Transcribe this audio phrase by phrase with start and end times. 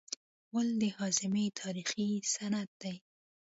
[0.49, 2.95] غول د هاضمې تاریخي سند دی.